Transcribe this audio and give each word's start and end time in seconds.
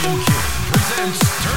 presents 0.00 1.47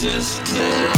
resist 0.00 0.97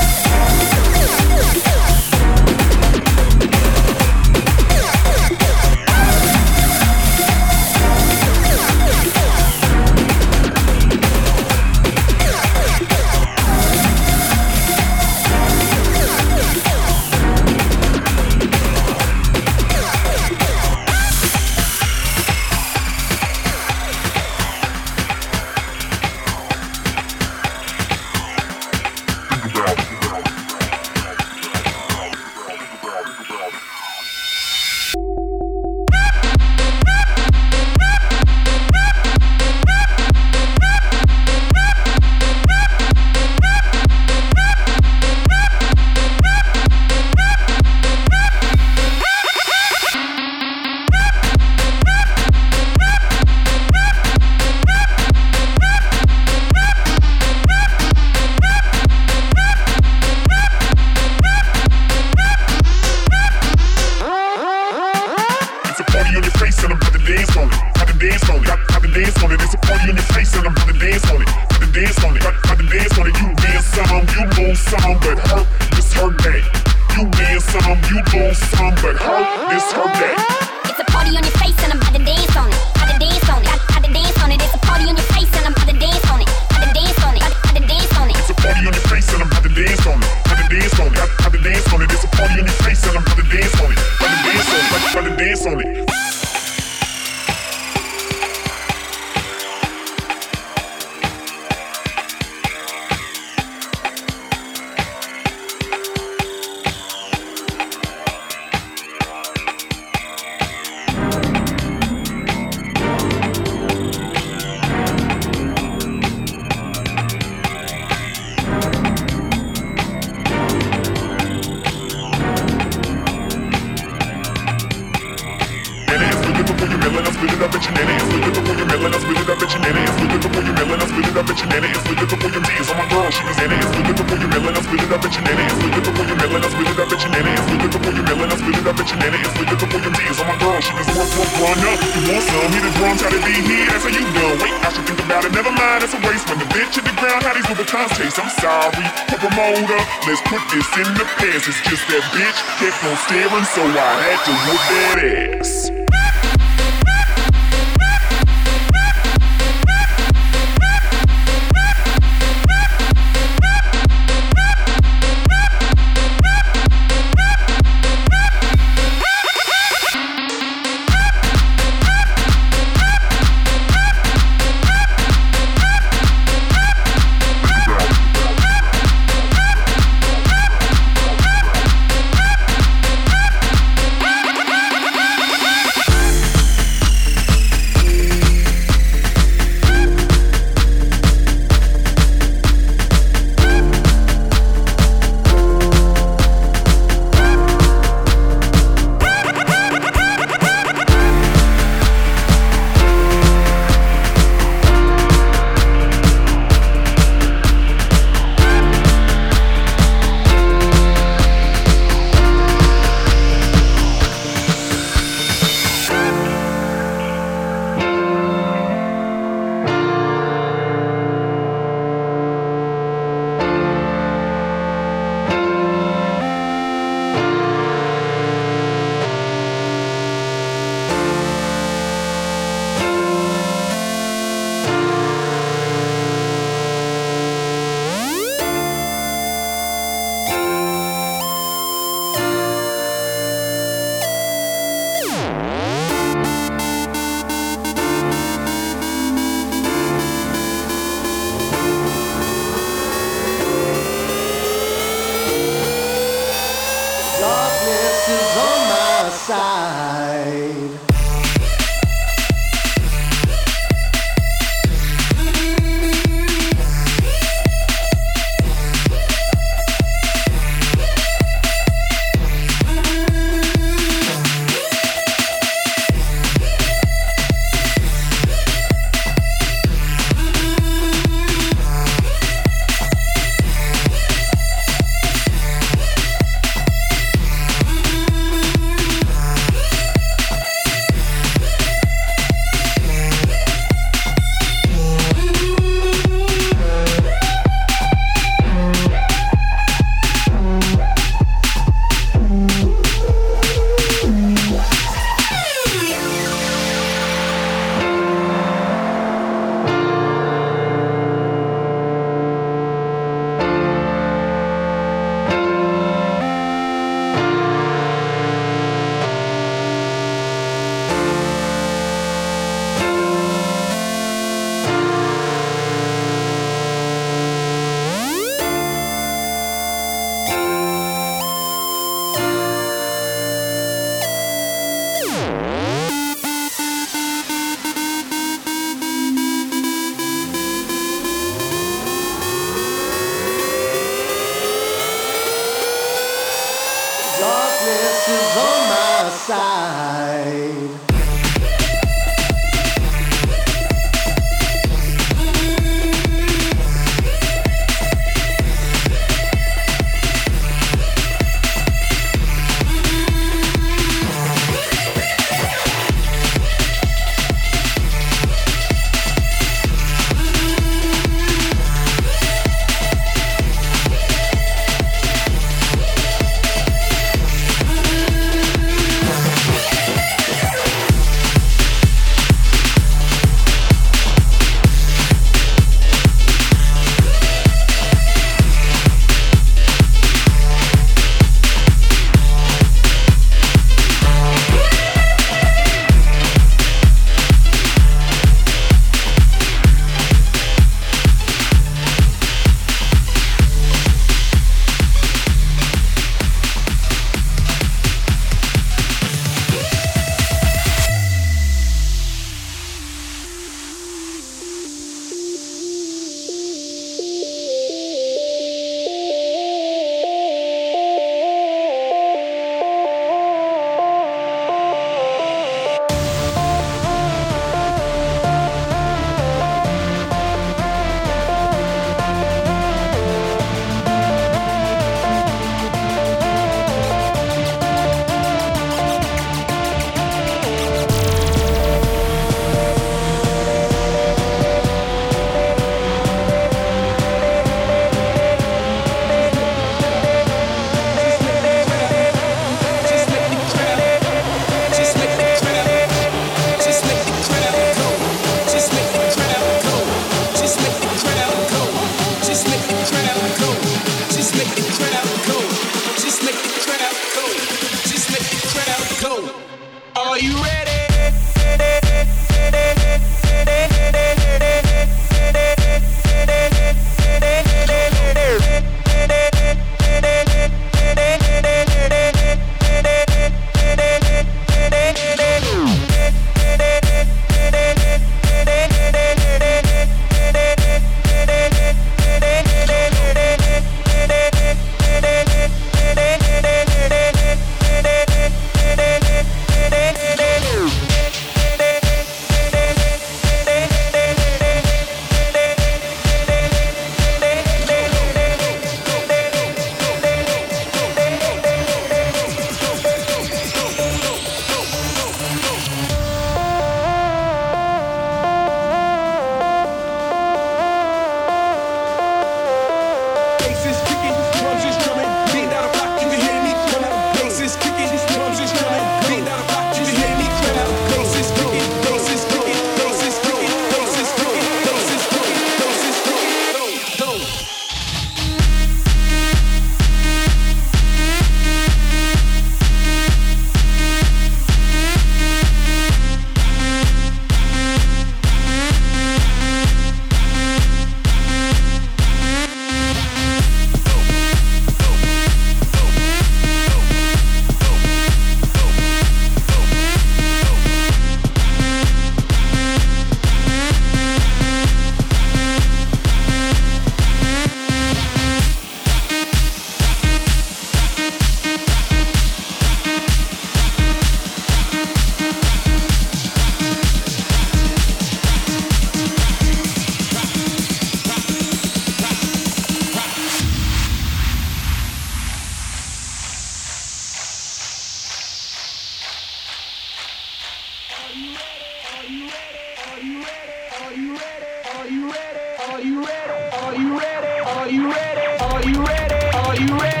Are 599.51 599.57
you 599.57 599.67
ready? 599.77 600.00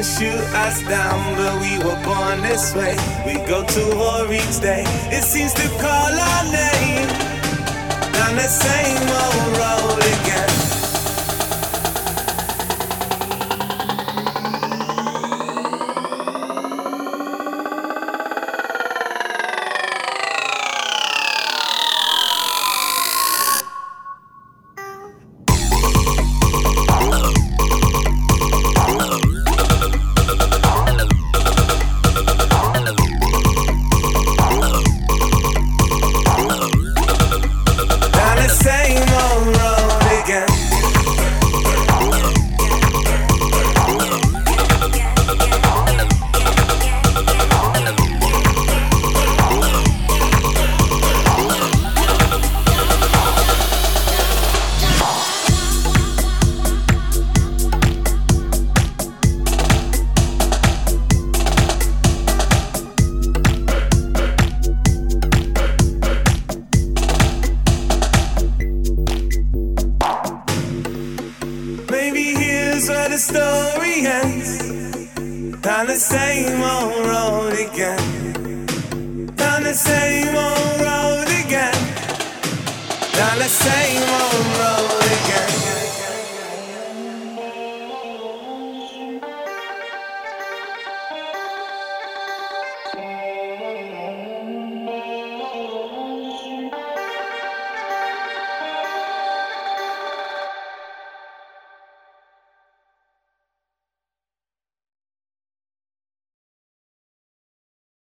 can 0.00 0.18
shoot 0.18 0.40
us 0.54 0.82
down, 0.88 1.36
but 1.36 1.60
we 1.60 1.76
were 1.78 2.00
born 2.04 2.40
this 2.42 2.74
way. 2.74 2.96
We 3.26 3.34
go 3.46 3.64
to 3.64 3.96
war 3.96 4.32
each 4.32 4.60
day, 4.60 4.84
it 5.10 5.22
seems 5.22 5.52
to 5.54 5.68
call 5.78 6.12
our 6.30 6.44
name. 6.44 7.08
Down 8.12 8.36
the 8.36 8.48
same 8.48 9.02
old 9.22 9.58
road 9.58 9.98
again. 9.98 10.29